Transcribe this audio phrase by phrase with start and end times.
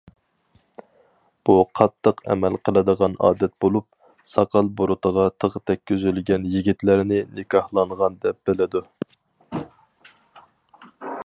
[1.49, 3.87] بۇ قاتتىق ئەمەل قىلىدىغان ئادەت بولۇپ،
[4.31, 8.85] ساقال- بۇرۇتىغا تىغ تەگكۈزۈلگەن يىگىتلەرنى نىكاھلانغان دەپ بىلىدۇ.